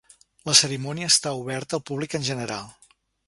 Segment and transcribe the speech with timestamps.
[0.49, 2.67] La cerimònia està oberta al públic en general.